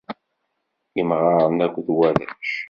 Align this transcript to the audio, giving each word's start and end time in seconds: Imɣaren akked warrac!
Imɣaren 1.01 1.57
akked 1.65 1.87
warrac! 1.95 2.31